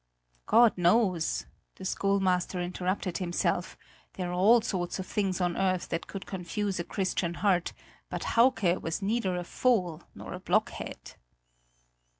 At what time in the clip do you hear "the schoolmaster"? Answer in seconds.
1.75-2.59